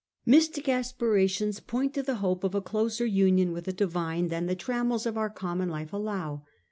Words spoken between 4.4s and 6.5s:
the trammels of our common life allow.